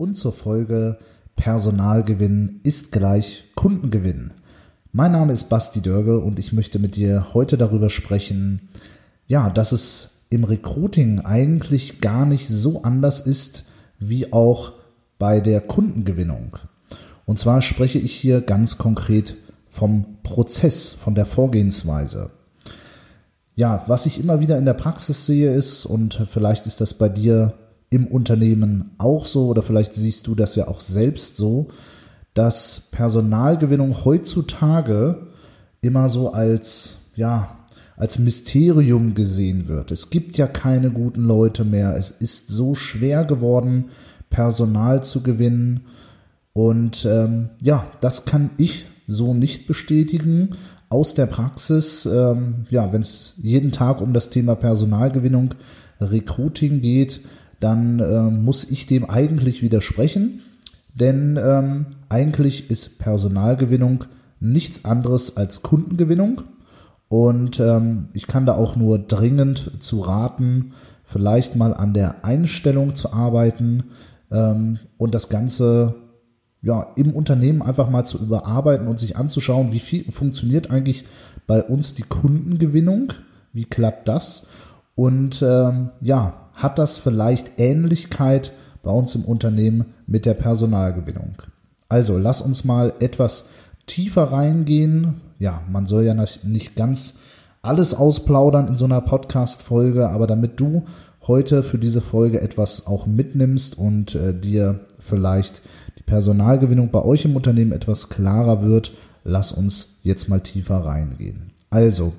[0.00, 0.96] und zur Folge
[1.36, 4.32] Personalgewinn ist gleich Kundengewinn.
[4.92, 8.70] Mein Name ist Basti Dörge und ich möchte mit dir heute darüber sprechen,
[9.26, 13.64] ja, dass es im Recruiting eigentlich gar nicht so anders ist
[13.98, 14.72] wie auch
[15.18, 16.56] bei der Kundengewinnung.
[17.26, 19.36] Und zwar spreche ich hier ganz konkret
[19.68, 22.30] vom Prozess, von der Vorgehensweise.
[23.54, 27.10] Ja, was ich immer wieder in der Praxis sehe ist, und vielleicht ist das bei
[27.10, 27.52] dir
[27.90, 31.68] im Unternehmen auch so, oder vielleicht siehst du das ja auch selbst so,
[32.34, 35.26] dass Personalgewinnung heutzutage
[35.80, 37.58] immer so als, ja,
[37.96, 39.90] als Mysterium gesehen wird.
[39.90, 41.96] Es gibt ja keine guten Leute mehr.
[41.96, 43.86] Es ist so schwer geworden,
[44.30, 45.80] Personal zu gewinnen.
[46.52, 50.50] Und ähm, ja, das kann ich so nicht bestätigen
[50.88, 52.06] aus der Praxis.
[52.06, 55.54] Ähm, ja, wenn es jeden Tag um das Thema Personalgewinnung,
[56.00, 57.20] Recruiting geht,
[57.60, 60.40] dann äh, muss ich dem eigentlich widersprechen,
[60.94, 64.04] denn ähm, eigentlich ist Personalgewinnung
[64.40, 66.42] nichts anderes als Kundengewinnung.
[67.08, 70.72] Und ähm, ich kann da auch nur dringend zu raten,
[71.04, 73.84] vielleicht mal an der Einstellung zu arbeiten
[74.30, 75.96] ähm, und das Ganze
[76.62, 81.04] ja, im Unternehmen einfach mal zu überarbeiten und sich anzuschauen, wie viel funktioniert eigentlich
[81.46, 83.12] bei uns die Kundengewinnung,
[83.52, 84.46] wie klappt das
[84.94, 91.42] und ähm, ja, hat das vielleicht Ähnlichkeit bei uns im Unternehmen mit der Personalgewinnung.
[91.88, 93.48] Also lass uns mal etwas
[93.86, 95.20] tiefer reingehen.
[95.38, 97.14] Ja, man soll ja nicht ganz
[97.62, 100.84] alles ausplaudern in so einer Podcast-Folge, aber damit du
[101.26, 105.62] heute für diese Folge etwas auch mitnimmst und äh, dir vielleicht
[105.98, 108.92] die Personalgewinnung bei euch im Unternehmen etwas klarer wird,
[109.24, 111.50] lass uns jetzt mal tiefer reingehen.
[111.68, 112.12] Also,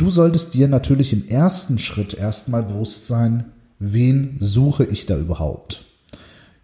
[0.00, 3.44] du solltest dir natürlich im ersten Schritt erstmal bewusst sein,
[3.78, 5.84] wen suche ich da überhaupt?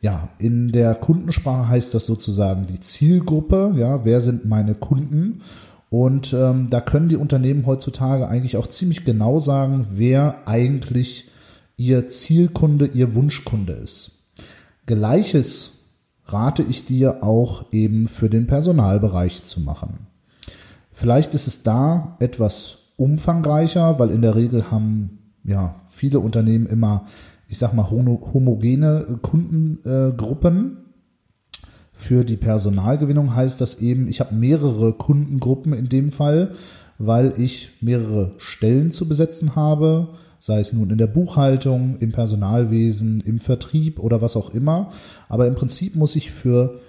[0.01, 3.75] Ja, in der Kundensprache heißt das sozusagen die Zielgruppe.
[3.77, 5.43] Ja, wer sind meine Kunden?
[5.91, 11.29] Und ähm, da können die Unternehmen heutzutage eigentlich auch ziemlich genau sagen, wer eigentlich
[11.77, 14.13] ihr Zielkunde, ihr Wunschkunde ist.
[14.87, 15.73] Gleiches
[16.27, 20.07] rate ich dir auch eben für den Personalbereich zu machen.
[20.93, 27.07] Vielleicht ist es da etwas umfangreicher, weil in der Regel haben ja viele Unternehmen immer,
[27.49, 30.79] ich sag mal, homogene Kundengruppen.
[31.93, 36.53] Für die Personalgewinnung heißt das eben, ich habe mehrere Kundengruppen in dem Fall,
[36.99, 40.09] weil ich mehrere Stellen zu besetzen habe,
[40.39, 44.91] sei es nun in der Buchhaltung, im Personalwesen, im Vertrieb oder was auch immer.
[45.29, 46.81] Aber im Prinzip muss ich für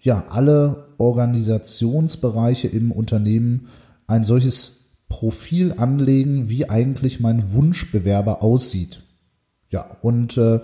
[0.00, 3.68] ja, alle Organisationsbereiche im Unternehmen
[4.06, 4.79] ein solches
[5.10, 9.02] Profil anlegen, wie eigentlich mein Wunschbewerber aussieht.
[9.68, 10.60] Ja, und äh,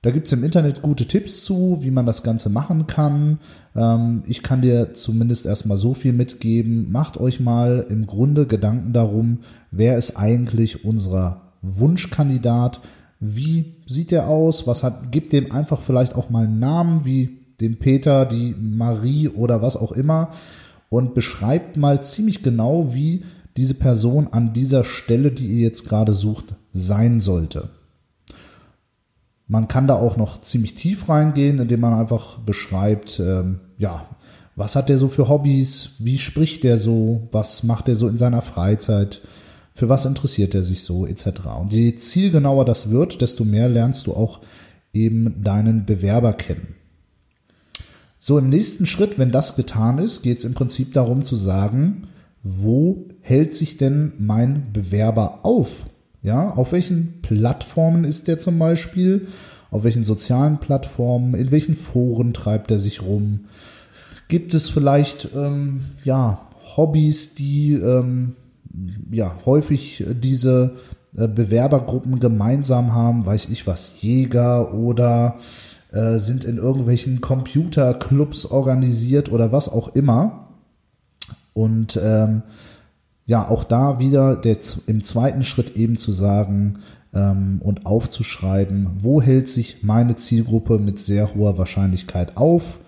[0.00, 3.38] da gibt's im Internet gute Tipps zu, wie man das Ganze machen kann.
[3.76, 6.90] Ähm, ich kann dir zumindest erstmal so viel mitgeben.
[6.90, 12.80] Macht euch mal im Grunde Gedanken darum, wer ist eigentlich unser Wunschkandidat.
[13.20, 14.66] Wie sieht der aus?
[14.66, 19.28] Was hat, gibt dem einfach vielleicht auch mal einen Namen, wie dem Peter, die Marie
[19.28, 20.30] oder was auch immer.
[20.88, 23.22] Und beschreibt mal ziemlich genau, wie
[23.56, 27.70] diese Person an dieser Stelle, die ihr jetzt gerade sucht, sein sollte.
[29.46, 34.06] Man kann da auch noch ziemlich tief reingehen, indem man einfach beschreibt, ähm, ja,
[34.56, 38.18] was hat der so für Hobbys, wie spricht der so, was macht er so in
[38.18, 39.20] seiner Freizeit,
[39.74, 41.26] für was interessiert er sich so, etc.
[41.60, 44.40] Und je zielgenauer das wird, desto mehr lernst du auch
[44.92, 46.74] eben deinen Bewerber kennen.
[48.18, 52.08] So, im nächsten Schritt, wenn das getan ist, geht es im Prinzip darum zu sagen,
[52.42, 55.86] wo hält sich denn mein Bewerber auf?
[56.22, 59.28] Ja, auf welchen Plattformen ist der zum Beispiel?
[59.70, 61.34] Auf welchen sozialen Plattformen?
[61.34, 63.46] In welchen Foren treibt er sich rum?
[64.28, 66.46] Gibt es vielleicht ähm, ja
[66.76, 68.34] Hobbys, die ähm,
[69.10, 70.76] ja häufig diese
[71.16, 73.26] äh, Bewerbergruppen gemeinsam haben?
[73.26, 74.00] Weiß ich was?
[74.00, 75.36] Jäger oder
[75.90, 80.41] äh, sind in irgendwelchen Computerclubs organisiert oder was auch immer?
[81.54, 82.42] Und ähm,
[83.26, 86.80] ja, auch da wieder der, im zweiten Schritt eben zu sagen,
[87.14, 92.80] ähm, und aufzuschreiben, wo hält sich meine Zielgruppe mit sehr hoher Wahrscheinlichkeit auf.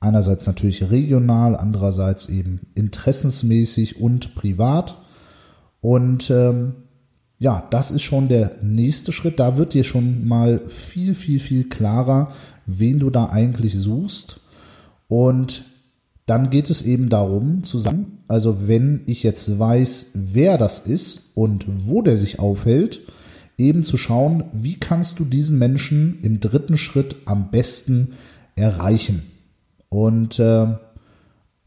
[0.00, 4.98] Einerseits natürlich regional, andererseits eben interessensmäßig und privat.
[5.80, 6.74] Und ähm,
[7.38, 9.40] ja, das ist schon der nächste Schritt.
[9.40, 12.32] Da wird dir schon mal viel, viel, viel klarer,
[12.66, 14.40] wen du da eigentlich suchst.
[15.08, 15.64] Und
[16.26, 21.32] dann geht es eben darum zu sagen, also wenn ich jetzt weiß, wer das ist
[21.34, 23.00] und wo der sich aufhält,
[23.58, 28.14] eben zu schauen, wie kannst du diesen Menschen im dritten Schritt am besten
[28.56, 29.22] erreichen.
[29.88, 30.66] Und äh,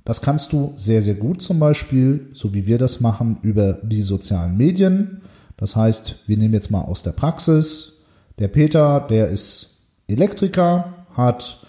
[0.03, 4.01] das kannst du sehr, sehr gut zum Beispiel, so wie wir das machen, über die
[4.01, 5.21] sozialen Medien.
[5.55, 7.93] Das heißt, wir nehmen jetzt mal aus der Praxis.
[8.39, 9.77] Der Peter, der ist
[10.07, 11.59] Elektriker, hat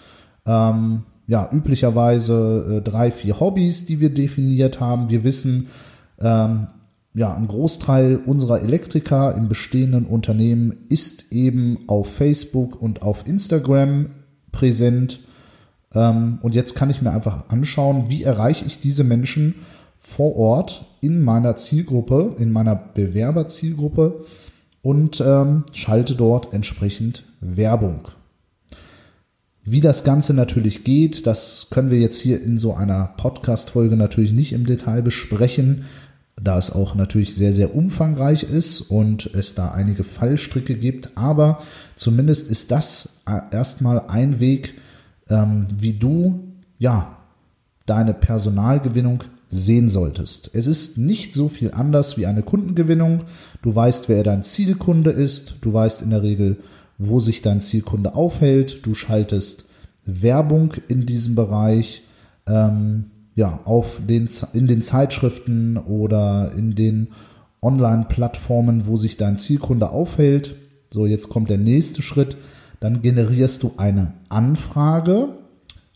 [0.45, 5.11] ähm, ja üblicherweise äh, drei, vier Hobbys, die wir definiert haben.
[5.11, 5.67] Wir wissen,
[6.19, 6.67] ähm,
[7.13, 14.09] ja, ein Großteil unserer Elektriker im bestehenden Unternehmen ist eben auf Facebook und auf Instagram
[14.51, 15.19] präsent.
[15.93, 19.53] Ähm, und jetzt kann ich mir einfach anschauen, wie erreiche ich diese Menschen
[19.97, 24.25] vor Ort in meiner Zielgruppe, in meiner Bewerberzielgruppe
[24.81, 28.07] und ähm, schalte dort entsprechend Werbung.
[29.71, 34.33] Wie das Ganze natürlich geht, das können wir jetzt hier in so einer Podcast-Folge natürlich
[34.33, 35.85] nicht im Detail besprechen,
[36.41, 41.15] da es auch natürlich sehr, sehr umfangreich ist und es da einige Fallstricke gibt.
[41.19, 41.61] Aber
[41.95, 44.73] zumindest ist das äh, erstmal ein Weg,
[45.29, 46.39] ähm, wie du,
[46.79, 47.17] ja,
[47.85, 50.49] deine Personalgewinnung sehen solltest.
[50.55, 53.25] Es ist nicht so viel anders wie eine Kundengewinnung.
[53.61, 55.55] Du weißt, wer dein Zielkunde ist.
[55.61, 56.57] Du weißt in der Regel,
[56.99, 58.85] wo sich dein Zielkunde aufhält.
[58.85, 59.65] Du schaltest
[60.05, 62.03] Werbung in diesem Bereich.
[62.45, 63.05] Ähm,
[63.39, 67.07] ja, auf den, in den Zeitschriften oder in den
[67.61, 70.57] Online-Plattformen, wo sich dein Zielkunde aufhält.
[70.91, 72.35] So, jetzt kommt der nächste Schritt.
[72.81, 75.29] Dann generierst du eine Anfrage,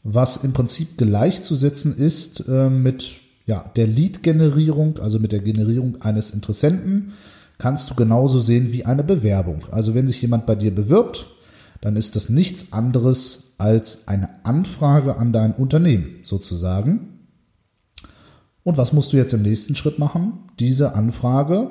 [0.04, 6.32] was im Prinzip gleichzusetzen ist äh, mit ja, der Lead-Generierung, also mit der Generierung eines
[6.32, 7.12] Interessenten,
[7.58, 9.64] kannst du genauso sehen wie eine Bewerbung.
[9.72, 11.28] Also wenn sich jemand bei dir bewirbt,
[11.82, 17.28] dann ist das nichts anderes als eine Anfrage an dein Unternehmen sozusagen.
[18.64, 20.50] Und was musst du jetzt im nächsten Schritt machen?
[20.60, 21.70] Diese Anfrage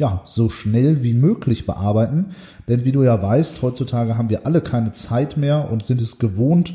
[0.00, 2.30] ja, so schnell wie möglich bearbeiten.
[2.68, 6.18] Denn wie du ja weißt, heutzutage haben wir alle keine Zeit mehr und sind es
[6.18, 6.74] gewohnt,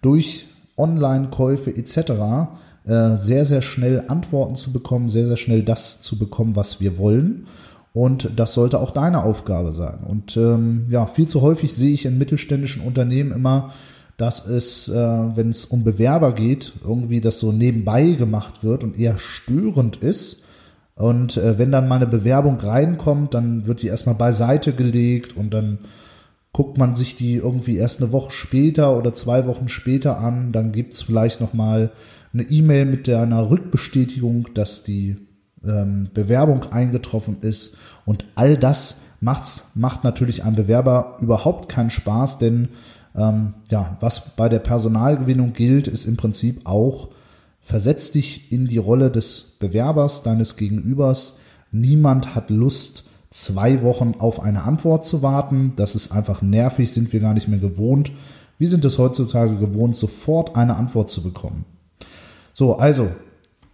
[0.00, 0.46] durch
[0.78, 2.48] Online-Käufe etc
[2.84, 6.98] äh, sehr, sehr schnell Antworten zu bekommen, sehr, sehr schnell das zu bekommen, was wir
[6.98, 7.46] wollen.
[7.92, 9.98] Und das sollte auch deine Aufgabe sein.
[10.06, 13.72] Und ähm, ja, viel zu häufig sehe ich in mittelständischen Unternehmen immer,
[14.16, 18.98] dass es, äh, wenn es um Bewerber geht, irgendwie das so nebenbei gemacht wird und
[18.98, 20.42] eher störend ist.
[20.94, 25.52] Und äh, wenn dann mal eine Bewerbung reinkommt, dann wird die erstmal beiseite gelegt und
[25.52, 25.80] dann
[26.52, 30.52] guckt man sich die irgendwie erst eine Woche später oder zwei Wochen später an.
[30.52, 31.92] Dann gibt es vielleicht nochmal
[32.32, 35.16] eine E-Mail mit einer Rückbestätigung, dass die
[35.66, 37.76] ähm, Bewerbung eingetroffen ist.
[38.04, 42.68] Und all das macht's, macht natürlich einem Bewerber überhaupt keinen Spaß, denn
[43.14, 47.08] ähm, ja, was bei der Personalgewinnung gilt, ist im Prinzip auch,
[47.60, 51.36] versetz dich in die Rolle des Bewerbers, deines Gegenübers.
[51.70, 55.72] Niemand hat Lust, zwei Wochen auf eine Antwort zu warten.
[55.76, 58.12] Das ist einfach nervig, sind wir gar nicht mehr gewohnt.
[58.58, 61.64] Wir sind es heutzutage gewohnt, sofort eine Antwort zu bekommen.
[62.52, 63.08] So, also,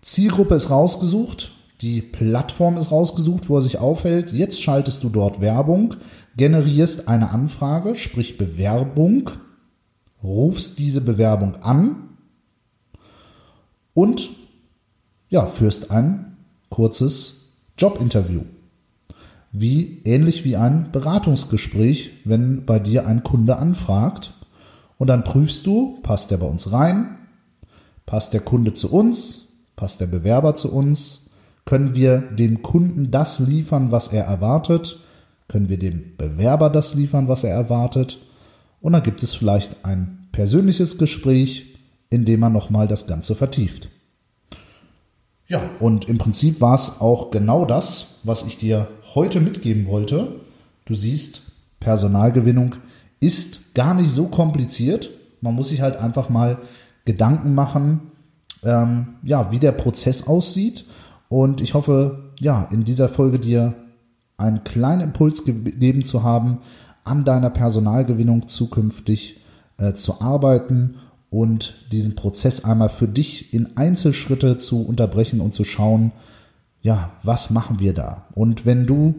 [0.01, 4.33] Zielgruppe ist rausgesucht, die Plattform ist rausgesucht, wo er sich aufhält.
[4.33, 5.95] Jetzt schaltest du dort Werbung,
[6.37, 9.31] generierst eine Anfrage, sprich Bewerbung,
[10.23, 12.09] rufst diese Bewerbung an
[13.95, 14.31] und
[15.31, 16.37] ja, führst ein
[16.71, 18.43] kurzes Jobinterview.
[19.53, 24.35] Wie ähnlich wie ein Beratungsgespräch, wenn bei dir ein Kunde anfragt
[24.99, 27.19] und dann prüfst du, passt der bei uns rein,
[28.09, 29.49] Passt der Kunde zu uns?
[29.77, 31.28] Passt der Bewerber zu uns?
[31.69, 35.01] Können wir dem Kunden das liefern, was er erwartet?
[35.49, 38.21] Können wir dem Bewerber das liefern, was er erwartet?
[38.81, 41.77] Und dann gibt es vielleicht ein persönliches Gespräch,
[42.09, 43.91] in dem man nochmal das Ganze vertieft.
[45.47, 50.37] Ja, und im Prinzip war es auch genau das, was ich dir heute mitgeben wollte.
[50.87, 51.43] Du siehst,
[51.81, 52.77] Personalgewinnung
[53.21, 55.11] ist gar nicht so kompliziert.
[55.43, 56.57] Man muss sich halt einfach mal
[57.05, 58.13] Gedanken machen,
[58.63, 60.87] ähm, ja, wie der Prozess aussieht.
[61.29, 63.75] Und ich hoffe, ja, in dieser Folge dir
[64.37, 66.59] einen kleinen Impuls gegeben zu haben,
[67.05, 69.41] an deiner Personalgewinnung zukünftig
[69.79, 70.97] äh, zu arbeiten
[71.31, 76.13] und diesen Prozess einmal für dich in Einzelschritte zu unterbrechen und zu schauen,
[76.81, 78.27] ja, was machen wir da?
[78.35, 79.17] Und wenn du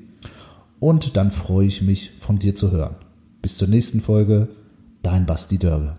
[0.80, 2.94] und dann freue ich mich von dir zu hören.
[3.42, 4.48] Bis zur nächsten Folge,
[5.02, 5.98] dein Basti Dörge.